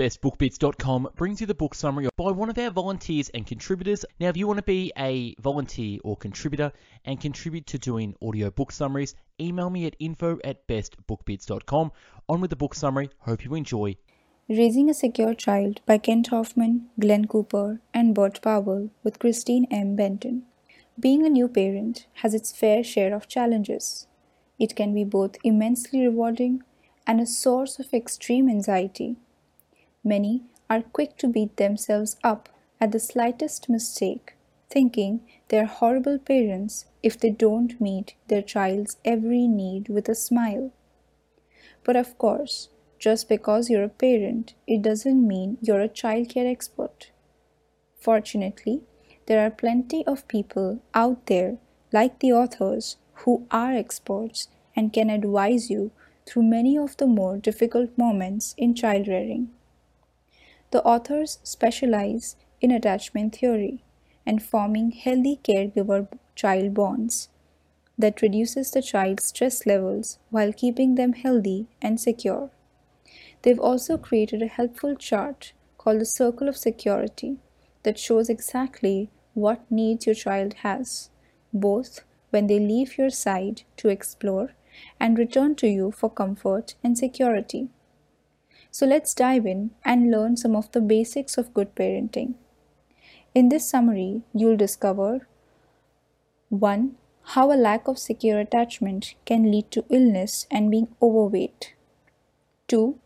[0.00, 4.06] bestbookbits.com brings you the book summary by one of our volunteers and contributors.
[4.18, 6.72] Now, if you want to be a volunteer or contributor
[7.04, 11.92] and contribute to doing audio book summaries, email me at info at bestbookbits.com.
[12.30, 13.10] On with the book summary.
[13.18, 13.94] Hope you enjoy.
[14.48, 19.96] Raising a Secure Child by Kent Hoffman, Glen Cooper, and Bert Powell with Christine M.
[19.96, 20.44] Benton.
[20.98, 24.06] Being a new parent has its fair share of challenges.
[24.58, 26.62] It can be both immensely rewarding
[27.06, 29.18] and a source of extreme anxiety.
[30.02, 32.48] Many are quick to beat themselves up
[32.80, 34.34] at the slightest mistake,
[34.70, 40.14] thinking they are horrible parents if they don't meet their child's every need with a
[40.14, 40.72] smile.
[41.84, 42.68] But of course,
[42.98, 47.10] just because you're a parent, it doesn't mean you're a childcare expert.
[47.98, 48.82] Fortunately,
[49.26, 51.58] there are plenty of people out there,
[51.92, 55.90] like the authors, who are experts and can advise you
[56.26, 59.50] through many of the more difficult moments in child rearing.
[60.70, 63.82] The authors specialize in attachment theory
[64.24, 67.28] and forming healthy caregiver child bonds
[67.98, 72.50] that reduces the child's stress levels while keeping them healthy and secure.
[73.42, 77.38] They've also created a helpful chart called the Circle of Security
[77.82, 81.10] that shows exactly what needs your child has,
[81.52, 84.52] both when they leave your side to explore
[84.98, 87.68] and return to you for comfort and security.
[88.70, 92.34] So let's dive in and learn some of the basics of good parenting.
[93.34, 95.26] In this summary, you'll discover
[96.48, 96.96] 1.
[97.34, 101.74] How a lack of secure attachment can lead to illness and being overweight.
[102.68, 102.98] 2.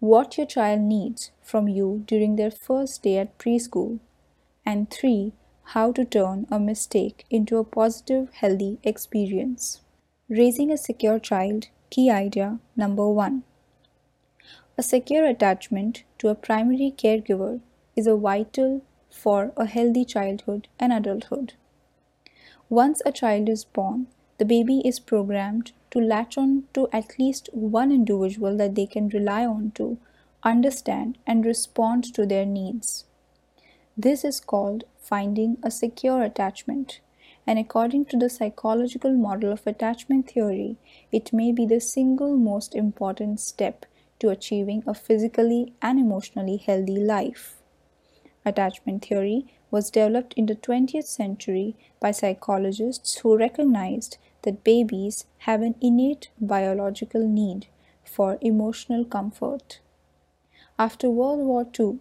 [0.00, 3.98] What your child needs from you during their first day at preschool.
[4.64, 5.32] And 3.
[5.74, 9.82] How to turn a mistake into a positive, healthy experience.
[10.28, 13.44] Raising a secure child, key idea number 1.
[14.80, 17.60] A secure attachment to a primary caregiver
[17.96, 21.52] is a vital for a healthy childhood and adulthood.
[22.70, 24.06] Once a child is born,
[24.38, 29.10] the baby is programmed to latch on to at least one individual that they can
[29.10, 29.98] rely on to
[30.44, 33.04] understand and respond to their needs.
[33.98, 37.00] This is called finding a secure attachment.
[37.46, 40.78] And according to the psychological model of attachment theory,
[41.12, 43.84] it may be the single most important step
[44.20, 47.56] to achieving a physically and emotionally healthy life.
[48.44, 55.62] Attachment theory was developed in the 20th century by psychologists who recognized that babies have
[55.62, 57.66] an innate biological need
[58.04, 59.80] for emotional comfort.
[60.78, 61.98] After World War II,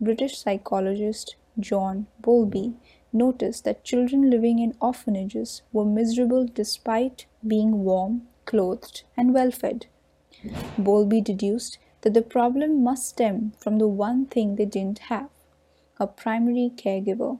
[0.00, 2.74] British psychologist John Bowlby
[3.12, 9.86] noticed that children living in orphanages were miserable despite being warm, clothed, and well fed.
[10.78, 15.30] Bowlby deduced that the problem must stem from the one thing they didn't have
[16.00, 17.38] a primary caregiver.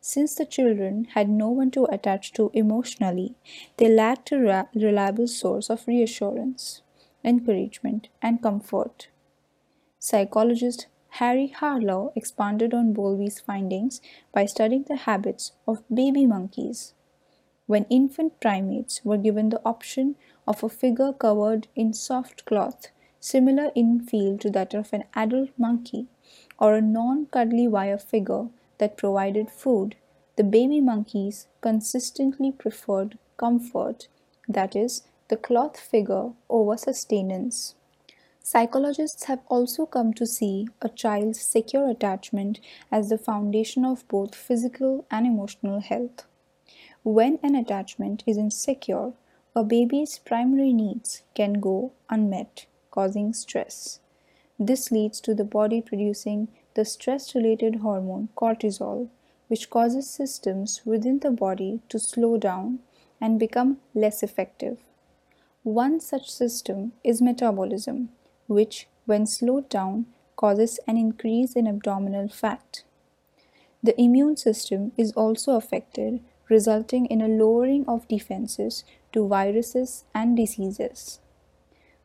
[0.00, 3.36] Since the children had no one to attach to emotionally,
[3.76, 6.82] they lacked a reliable source of reassurance,
[7.24, 9.08] encouragement, and comfort.
[9.98, 10.88] Psychologist
[11.20, 14.00] Harry Harlow expanded on Bowlby's findings
[14.32, 16.94] by studying the habits of baby monkeys.
[17.66, 20.16] When infant primates were given the option
[20.46, 22.88] of a figure covered in soft cloth,
[23.20, 26.06] similar in feel to that of an adult monkey,
[26.58, 29.96] or a non cuddly wire figure that provided food,
[30.36, 34.08] the baby monkeys consistently preferred comfort,
[34.48, 37.74] that is, the cloth figure over sustenance.
[38.40, 42.60] Psychologists have also come to see a child's secure attachment
[42.92, 46.26] as the foundation of both physical and emotional health.
[47.02, 49.12] When an attachment is insecure,
[49.56, 54.00] a baby's primary needs can go unmet, causing stress.
[54.58, 59.08] This leads to the body producing the stress related hormone cortisol,
[59.46, 62.80] which causes systems within the body to slow down
[63.20, 64.78] and become less effective.
[65.62, 68.08] One such system is metabolism,
[68.48, 72.82] which, when slowed down, causes an increase in abdominal fat.
[73.84, 78.82] The immune system is also affected, resulting in a lowering of defenses
[79.14, 81.20] to viruses and diseases.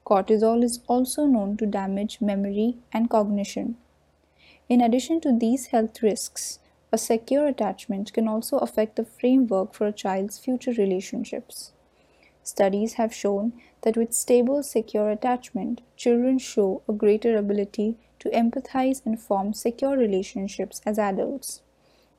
[0.06, 3.78] Cortisol is also known to damage memory and cognition.
[4.68, 6.60] In addition to these health risks,
[6.92, 11.74] a secure attachment can also affect the framework for a child's future relationships.
[12.44, 19.06] Studies have shown that with stable, secure attachment, children show a greater ability to empathize
[19.06, 21.62] and form secure relationships as adults.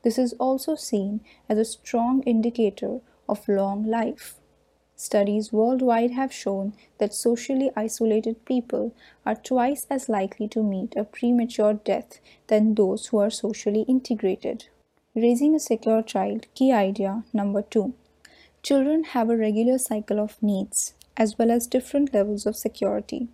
[0.02, 4.39] This is also seen as a strong indicator of long life.
[5.02, 8.92] Studies worldwide have shown that socially isolated people
[9.24, 14.66] are twice as likely to meet a premature death than those who are socially integrated.
[15.14, 17.94] Raising a secure child, key idea number two.
[18.62, 23.28] Children have a regular cycle of needs as well as different levels of security.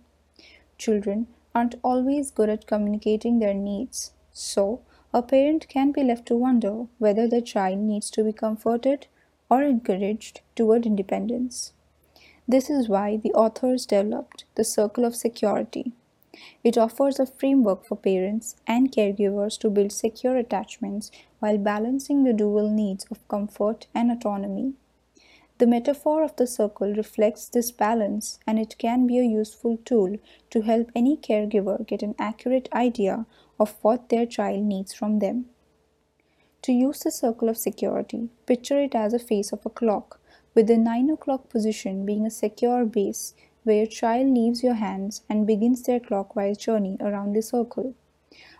[0.77, 4.79] Children aren't always good at communicating their needs, so
[5.13, 9.07] a parent can be left to wonder whether the child needs to be comforted
[9.49, 11.73] or encouraged toward independence.
[12.47, 15.93] This is why the authors developed the Circle of Security
[16.63, 21.09] it offers a framework for parents and caregivers to build secure attachments
[21.39, 24.73] while balancing the dual needs of comfort and autonomy.
[25.57, 30.17] The metaphor of the circle reflects this balance and it can be a useful tool
[30.51, 33.25] to help any caregiver get an accurate idea
[33.59, 35.45] of what their child needs from them.
[36.67, 40.19] To use the circle of security, picture it as a face of a clock,
[40.53, 43.33] with the 9 o'clock position being a secure base
[43.63, 47.93] where your child leaves your hands and begins their clockwise journey around the circle.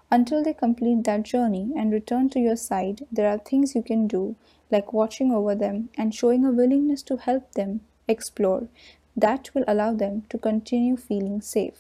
[0.10, 4.08] Until they complete that journey and return to your side, there are things you can
[4.08, 4.38] do,
[4.72, 8.70] like watching over them and showing a willingness to help them explore,
[9.18, 11.80] that will allow them to continue feeling safe.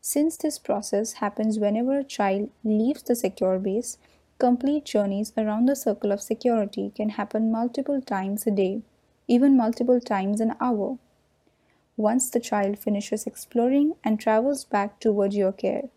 [0.00, 3.98] Since this process happens whenever a child leaves the secure base,
[4.44, 8.82] complete journeys around the circle of security can happen multiple times a day,
[9.26, 10.98] even multiple times an hour
[11.96, 15.88] once the child finishes exploring and travels back toward your care.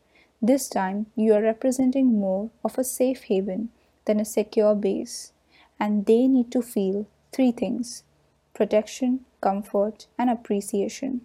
[0.41, 3.69] This time, you are representing more of a safe haven
[4.05, 5.33] than a secure base,
[5.79, 8.03] and they need to feel three things
[8.53, 11.21] protection, comfort, and appreciation.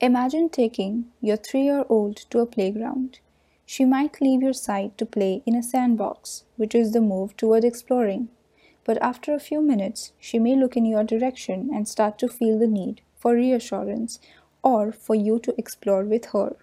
[0.00, 3.20] Imagine taking your three year old to a playground.
[3.72, 7.62] She might leave your side to play in a sandbox, which is the move toward
[7.62, 8.28] exploring.
[8.82, 12.58] But after a few minutes, she may look in your direction and start to feel
[12.58, 14.18] the need for reassurance
[14.64, 16.56] or for you to explore with her.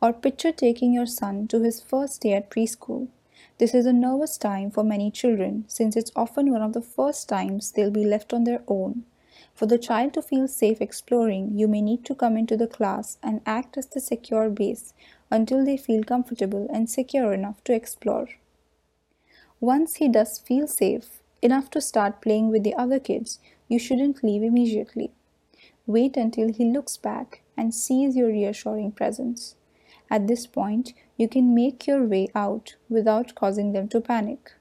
[0.00, 3.08] Or picture taking your son to his first day at preschool.
[3.58, 7.28] This is a nervous time for many children since it's often one of the first
[7.28, 9.02] times they'll be left on their own.
[9.52, 13.18] For the child to feel safe exploring, you may need to come into the class
[13.20, 14.94] and act as the secure base
[15.30, 18.28] until they feel comfortable and secure enough to explore.
[19.60, 23.38] Once he does feel safe enough to start playing with the other kids,
[23.68, 25.10] you shouldn't leave immediately.
[25.86, 29.56] Wait until he looks back and sees your reassuring presence.
[30.10, 34.52] At this point, you can make your way out without causing them to panic.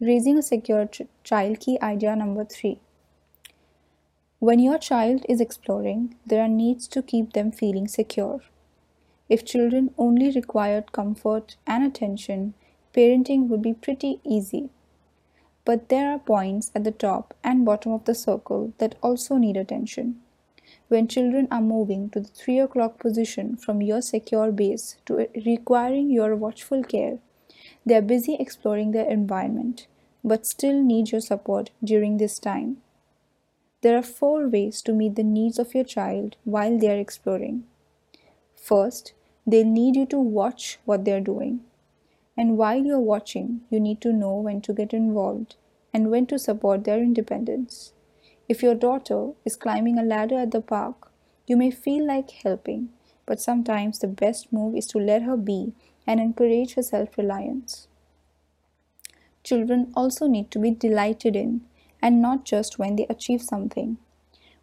[0.00, 2.80] Raising a secure ch- child key idea number three.
[4.38, 8.40] When your child is exploring, there are needs to keep them feeling secure.
[9.34, 12.54] If children only required comfort and attention,
[12.96, 14.68] parenting would be pretty easy.
[15.64, 19.56] But there are points at the top and bottom of the circle that also need
[19.56, 20.20] attention.
[20.86, 26.12] When children are moving to the 3 o'clock position from your secure base to requiring
[26.12, 27.18] your watchful care,
[27.84, 29.88] they are busy exploring their environment,
[30.22, 32.76] but still need your support during this time.
[33.80, 37.64] There are four ways to meet the needs of your child while they are exploring.
[38.54, 39.12] First,
[39.46, 41.60] they'll need you to watch what they're doing.
[42.36, 45.56] And while you're watching, you need to know when to get involved
[45.92, 47.92] and when to support their independence.
[48.48, 51.10] If your daughter is climbing a ladder at the park,
[51.46, 52.90] you may feel like helping,
[53.26, 55.72] but sometimes the best move is to let her be
[56.06, 57.88] and encourage her self reliance.
[59.42, 61.62] Children also need to be delighted in,
[62.02, 63.98] and not just when they achieve something.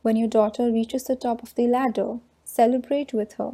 [0.02, 3.54] When your daughter reaches the top of the ladder, celebrate with her.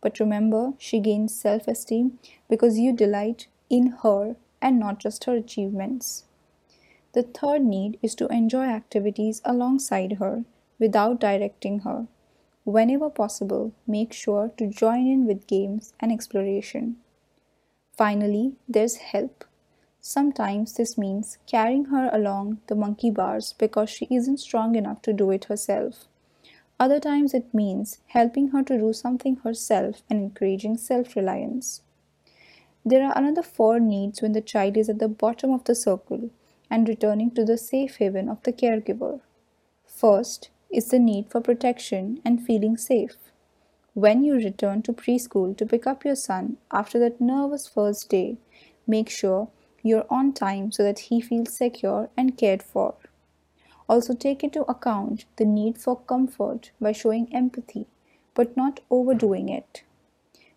[0.00, 5.34] But remember, she gains self esteem because you delight in her and not just her
[5.34, 6.24] achievements.
[7.12, 10.44] The third need is to enjoy activities alongside her
[10.78, 12.06] without directing her.
[12.64, 16.96] Whenever possible, make sure to join in with games and exploration.
[17.96, 19.44] Finally, there's help.
[20.00, 25.12] Sometimes this means carrying her along the monkey bars because she isn't strong enough to
[25.12, 26.06] do it herself.
[26.80, 31.82] Other times it means helping her to do something herself and encouraging self reliance.
[32.84, 36.30] There are another four needs when the child is at the bottom of the circle
[36.70, 39.20] and returning to the safe haven of the caregiver.
[39.86, 43.16] First is the need for protection and feeling safe.
[43.94, 48.36] When you return to preschool to pick up your son after that nervous first day,
[48.86, 49.48] make sure
[49.82, 52.94] you're on time so that he feels secure and cared for.
[53.88, 57.86] Also, take into account the need for comfort by showing empathy,
[58.34, 59.82] but not overdoing it.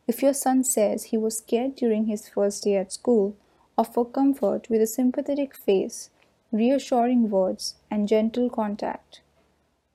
[0.07, 3.35] If your son says he was scared during his first day at school,
[3.77, 6.09] offer comfort with a sympathetic face
[6.51, 9.21] reassuring words, and gentle contact.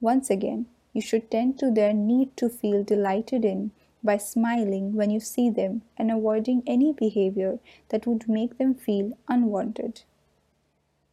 [0.01, 3.71] Once again, you should tend to their need to feel delighted in
[4.03, 7.59] by smiling when you see them and avoiding any behavior
[7.91, 10.03] that would make them feel unwanted.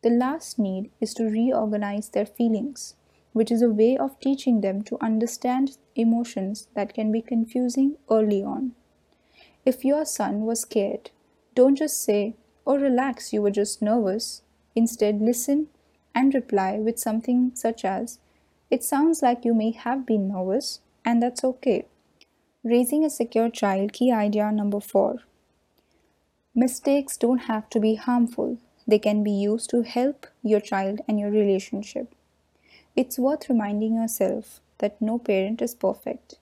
[0.03, 2.95] The last need is to reorganize their feelings,
[3.31, 8.43] which is a way of teaching them to understand emotions that can be confusing early
[8.43, 8.73] on.
[9.65, 11.11] If your son was scared,
[11.55, 12.35] don't just say,
[12.67, 14.41] Oh, relax, you were just nervous.
[14.75, 15.67] Instead, listen
[16.13, 18.19] and reply with something such as,
[18.69, 21.85] It sounds like you may have been nervous, and that's okay.
[22.61, 25.19] Raising a secure child, key idea number four.
[26.53, 31.19] Mistakes don't have to be harmful, they can be used to help your child and
[31.19, 32.13] your relationship.
[32.95, 36.35] It's worth reminding yourself that no parent is perfect.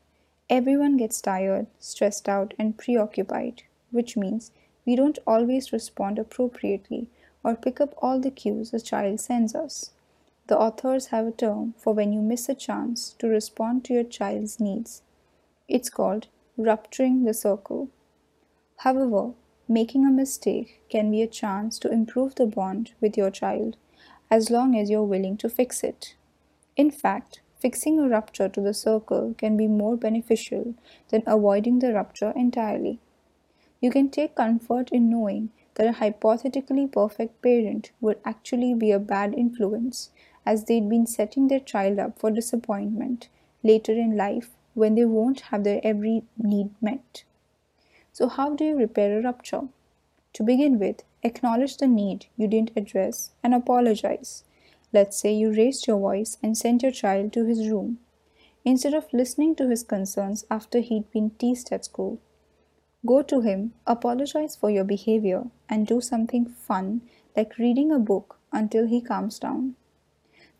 [0.49, 4.51] Everyone gets tired, stressed out, and preoccupied, which means
[4.85, 7.07] we don't always respond appropriately
[7.43, 9.91] or pick up all the cues a child sends us.
[10.47, 14.03] The authors have a term for when you miss a chance to respond to your
[14.03, 15.01] child's needs
[15.71, 17.87] it's called rupturing the circle.
[18.79, 19.31] However,
[19.71, 23.77] making a mistake can be a chance to improve the bond with your child
[24.29, 26.15] as long as you're willing to fix it.
[26.75, 30.75] In fact, fixing a rupture to the circle can be more beneficial
[31.09, 32.99] than avoiding the rupture entirely.
[33.79, 38.99] You can take comfort in knowing that a hypothetically perfect parent would actually be a
[38.99, 40.09] bad influence,
[40.45, 43.29] as they'd been setting their child up for disappointment
[43.63, 47.23] later in life when they won't have their every need met.
[48.21, 49.63] So, how do you repair a rupture?
[50.33, 54.43] To begin with, acknowledge the need you didn't address and apologize.
[54.93, 57.97] Let's say you raised your voice and sent your child to his room.
[58.63, 62.19] Instead of listening to his concerns after he'd been teased at school,
[63.07, 67.01] go to him, apologize for your behavior, and do something fun
[67.35, 69.73] like reading a book until he calms down.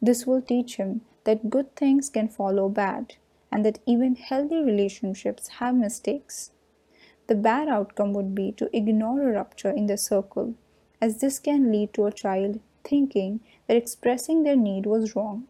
[0.01, 3.17] This will teach him that good things can follow bad
[3.51, 6.49] and that even healthy relationships have mistakes.
[7.31, 10.53] The bad outcome would be to ignore a rupture in the circle,
[11.00, 15.47] as this can lead to a child thinking that expressing their need was wrong.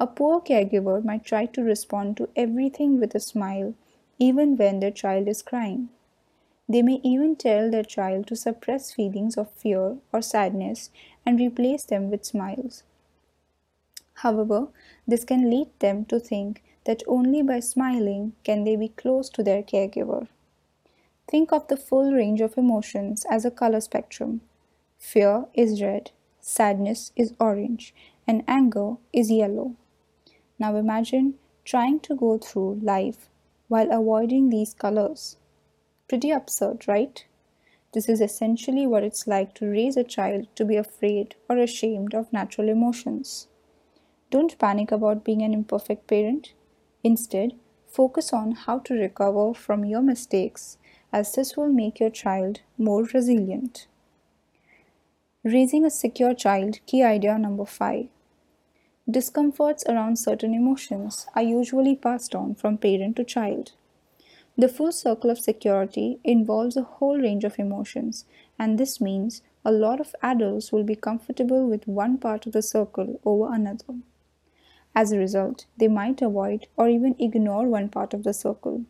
[0.00, 3.74] A poor caregiver might try to respond to everything with a smile,
[4.18, 5.90] even when their child is crying.
[6.66, 10.88] They may even tell their child to suppress feelings of fear or sadness
[11.26, 12.84] and replace them with smiles.
[14.14, 14.68] However,
[15.06, 19.42] this can lead them to think that only by smiling can they be close to
[19.42, 20.26] their caregiver.
[21.30, 24.40] Think of the full range of emotions as a color spectrum.
[24.98, 26.10] Fear is red,
[26.40, 27.94] sadness is orange,
[28.26, 29.76] and anger is yellow.
[30.58, 31.34] Now imagine
[31.64, 33.28] trying to go through life
[33.68, 35.36] while avoiding these colors.
[36.08, 37.24] Pretty absurd, right?
[37.94, 42.12] This is essentially what it's like to raise a child to be afraid or ashamed
[42.12, 43.46] of natural emotions.
[44.32, 46.54] Don't panic about being an imperfect parent.
[47.04, 47.52] Instead,
[47.86, 50.76] focus on how to recover from your mistakes,
[51.12, 53.86] as this will make your child more resilient.
[55.42, 58.08] Raising a secure child, key idea number five.
[59.10, 63.72] Discomforts around certain emotions are usually passed on from parent to child.
[64.56, 68.26] The full circle of security involves a whole range of emotions,
[68.58, 72.62] and this means a lot of adults will be comfortable with one part of the
[72.62, 73.94] circle over another.
[74.94, 78.84] As a result, they might avoid or even ignore one part of the circle.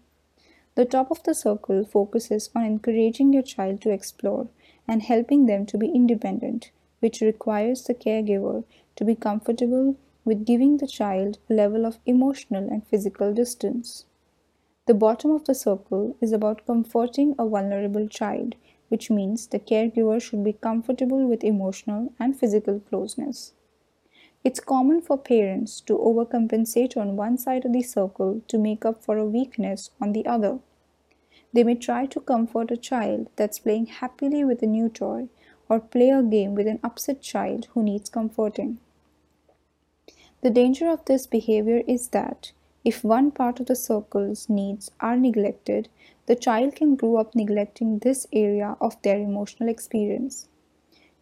[0.77, 4.49] The top of the circle focuses on encouraging your child to explore
[4.87, 8.65] and helping them to be independent, which requires the caregiver
[8.97, 14.05] to be comfortable with giving the child a level of emotional and physical distance.
[14.87, 18.57] The bottom of the circle is about comforting a vulnerable child,
[18.89, 23.53] which means the caregiver should be comfortable with emotional and physical closeness.
[24.43, 29.03] It's common for parents to overcompensate on one side of the circle to make up
[29.03, 30.61] for a weakness on the other.
[31.53, 35.29] They may try to comfort a child that's playing happily with a new toy
[35.69, 38.79] or play a game with an upset child who needs comforting.
[40.43, 45.17] The danger of this behavior is that if one part of the circle's needs are
[45.17, 45.91] neglected,
[46.25, 50.49] the child can grow up neglecting this area of their emotional experience.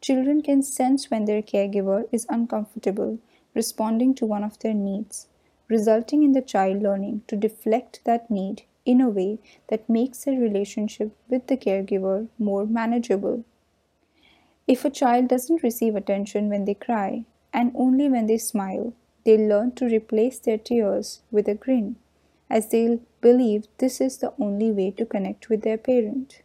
[0.01, 3.19] Children can sense when their caregiver is uncomfortable
[3.55, 5.27] responding to one of their needs,
[5.69, 9.39] resulting in the child learning to deflect that need in a way
[9.69, 13.45] that makes their relationship with the caregiver more manageable.
[14.67, 18.93] If a child doesn't receive attention when they cry and only when they smile,
[19.25, 21.97] they learn to replace their tears with a grin,
[22.49, 26.43] as they believe this is the only way to connect with their parent.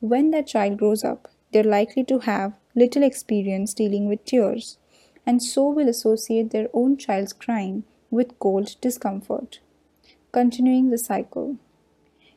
[0.00, 4.78] When that child grows up, they're likely to have little experience dealing with tears,
[5.24, 9.60] and so will associate their own child's crying with cold discomfort.
[10.32, 11.56] Continuing the cycle.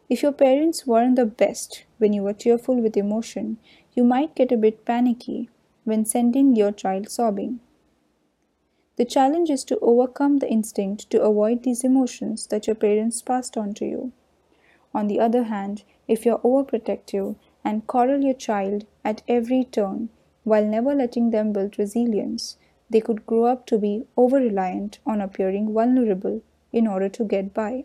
[0.10, 3.58] If your parents weren't the best when you were tearful with emotion,
[3.94, 5.50] you might get a bit panicky
[5.84, 7.60] when sending your child sobbing.
[8.96, 13.56] The challenge is to overcome the instinct to avoid these emotions that your parents passed
[13.56, 14.12] on to you.
[14.94, 17.36] On the other hand, if you're overprotective
[17.70, 20.10] and coddle your child at every turn
[20.44, 22.58] while never letting them build resilience,
[22.90, 27.54] they could grow up to be over reliant on appearing vulnerable in order to get
[27.54, 27.84] by.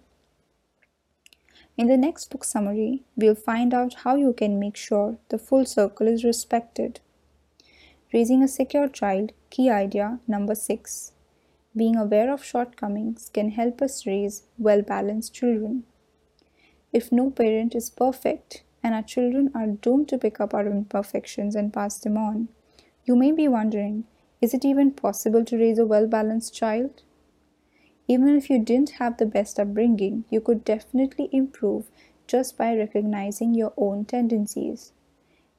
[1.76, 5.66] In the next book summary, we'll find out how you can make sure the full
[5.66, 7.00] circle is respected.
[8.14, 11.12] Raising a secure child, key idea number six.
[11.76, 15.84] Being aware of shortcomings can help us raise well balanced children.
[16.90, 21.56] If no parent is perfect and our children are doomed to pick up our imperfections
[21.56, 22.48] and pass them on,
[23.04, 24.04] you may be wondering
[24.40, 27.02] is it even possible to raise a well balanced child?
[28.06, 31.86] Even if you didn't have the best upbringing, you could definitely improve
[32.26, 34.92] just by recognizing your own tendencies.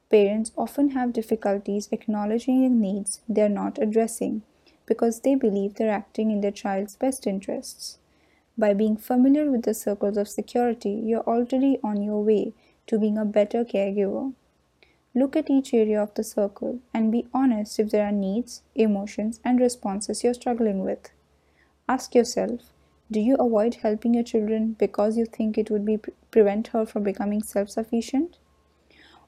[0.08, 4.42] Parents often have difficulties acknowledging the needs they're not addressing
[4.86, 7.98] because they believe they're acting in their child's best interests.
[8.56, 12.54] By being familiar with the circles of security, you're already on your way
[12.86, 14.32] to being a better caregiver.
[15.14, 19.40] Look at each area of the circle and be honest if there are needs, emotions,
[19.44, 21.10] and responses you're struggling with.
[21.88, 22.72] Ask yourself
[23.10, 26.84] Do you avoid helping your children because you think it would be pre- prevent her
[26.84, 28.38] from becoming self sufficient?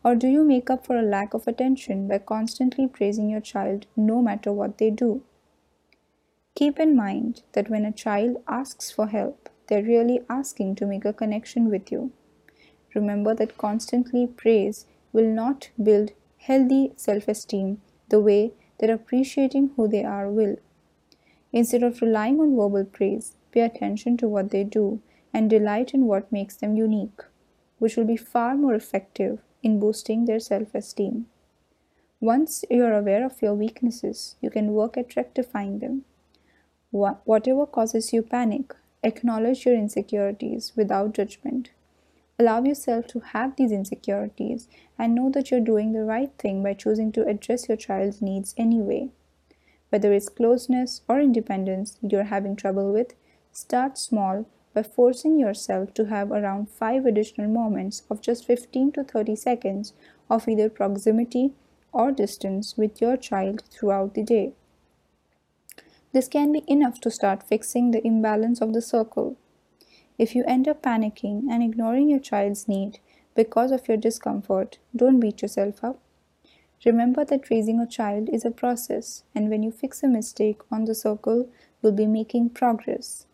[0.04, 3.86] Or do you make up for a lack of attention by constantly praising your child
[3.96, 5.22] no matter what they do?
[6.54, 11.04] Keep in mind that when a child asks for help, they're really asking to make
[11.04, 12.12] a connection with you.
[12.98, 19.86] Remember that constantly praise will not build healthy self esteem the way that appreciating who
[19.88, 20.56] they are will.
[21.52, 25.00] Instead of relying on verbal praise, pay attention to what they do
[25.32, 27.22] and delight in what makes them unique,
[27.78, 31.26] which will be far more effective in boosting their self esteem.
[32.20, 36.04] Once you're aware of your weaknesses, you can work at rectifying them.
[36.90, 41.70] Whatever causes you panic, acknowledge your insecurities without judgment.
[42.40, 46.74] Allow yourself to have these insecurities and know that you're doing the right thing by
[46.74, 49.08] choosing to address your child's needs anyway.
[49.88, 53.14] Whether it's closeness or independence you're having trouble with,
[53.50, 59.02] start small by forcing yourself to have around 5 additional moments of just 15 to
[59.02, 59.94] 30 seconds
[60.30, 61.54] of either proximity
[61.90, 64.52] or distance with your child throughout the day.
[66.12, 69.36] This can be enough to start fixing the imbalance of the circle.
[70.18, 72.98] If you end up panicking and ignoring your child's need
[73.36, 76.00] because of your discomfort, don't beat yourself up.
[76.84, 80.84] Remember that raising a child is a process, and when you fix a mistake on
[80.84, 81.48] the circle,
[81.80, 83.26] you'll be making progress.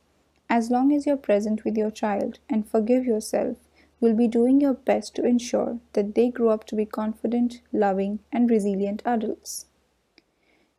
[0.50, 3.56] As long as you're present with your child and forgive yourself,
[4.00, 8.18] you'll be doing your best to ensure that they grow up to be confident, loving,
[8.30, 9.66] and resilient adults.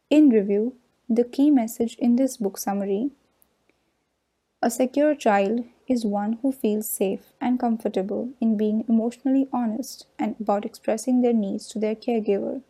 [0.10, 0.76] In review,
[1.10, 3.10] the key message in this book summary
[4.62, 10.36] A secure child is one who feels safe and comfortable in being emotionally honest and
[10.39, 12.62] about expressing their needs to their caregiver.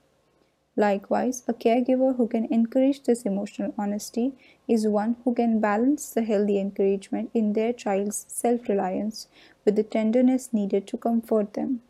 [0.78, 4.34] Likewise, a caregiver who can encourage this emotional honesty
[4.67, 9.28] is one who can balance the healthy encouragement in their child's self reliance
[9.63, 11.82] with the tenderness needed to comfort them.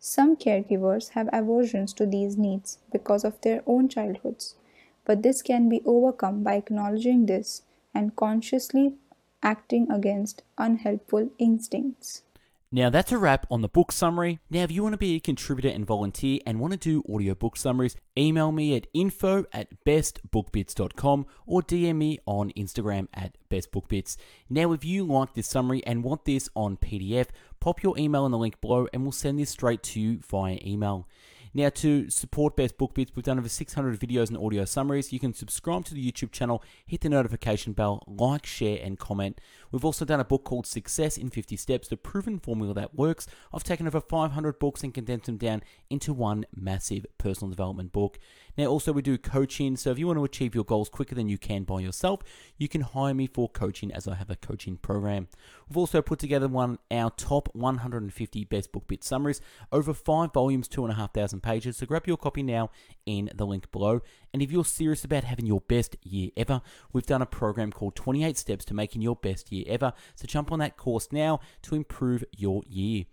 [0.00, 4.56] Some caregivers have aversions to these needs because of their own childhoods,
[5.04, 7.62] but this can be overcome by acknowledging this
[7.94, 8.96] and consciously
[9.42, 12.22] acting against unhelpful instincts.
[12.70, 14.40] Now that's a wrap on the book summary.
[14.50, 17.34] Now, if you want to be a contributor and volunteer and want to do audio
[17.34, 24.18] book summaries, email me at info at bestbookbits.com or DM me on Instagram at bestbookbits.
[24.50, 28.32] Now, if you like this summary and want this on PDF, pop your email in
[28.32, 31.08] the link below and we'll send this straight to you via email.
[31.54, 35.12] Now, to support Best Book Bits, we've done over 600 videos and audio summaries.
[35.12, 39.40] You can subscribe to the YouTube channel, hit the notification bell, like, share, and comment.
[39.72, 43.26] We've also done a book called Success in 50 Steps, the proven formula that works.
[43.52, 48.18] I've taken over 500 books and condensed them down into one massive personal development book.
[48.56, 49.76] Now, also, we do coaching.
[49.76, 52.22] So, if you want to achieve your goals quicker than you can by yourself,
[52.56, 55.28] you can hire me for coaching as I have a coaching program.
[55.68, 60.68] We've also put together one our top 150 best book bit summaries over five volumes,
[60.68, 61.76] two and a half thousand pages.
[61.76, 62.70] So, grab your copy now
[63.06, 64.00] in the link below.
[64.32, 66.60] And if you're serious about having your best year ever,
[66.92, 69.92] we've done a program called 28 Steps to Making Your Best Year Ever.
[70.14, 73.04] So, jump on that course now to improve your year.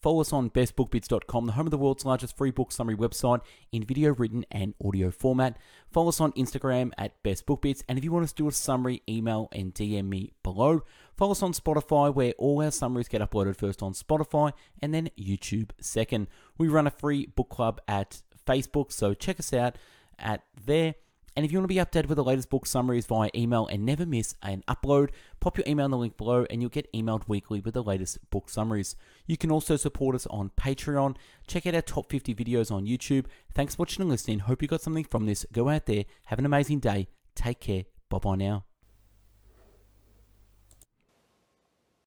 [0.00, 3.40] Follow us on bestbookbits.com, the home of the world's largest free book summary website
[3.72, 5.56] in video, written, and audio format.
[5.92, 9.02] Follow us on Instagram at bestbookbits, and if you want us to do a summary,
[9.08, 10.82] email and DM me below.
[11.16, 15.10] Follow us on Spotify, where all our summaries get uploaded first on Spotify and then
[15.18, 16.28] YouTube second.
[16.58, 19.76] We run a free book club at Facebook, so check us out
[20.18, 20.94] at there.
[21.36, 23.84] And if you want to be updated with the latest book summaries via email and
[23.84, 27.28] never miss an upload, pop your email in the link below and you'll get emailed
[27.28, 28.96] weekly with the latest book summaries.
[29.26, 31.16] You can also support us on Patreon.
[31.46, 33.26] Check out our top 50 videos on YouTube.
[33.52, 34.40] Thanks for watching and listening.
[34.40, 35.44] Hope you got something from this.
[35.52, 37.08] Go out there, have an amazing day.
[37.34, 37.84] Take care.
[38.08, 38.64] Bye bye now.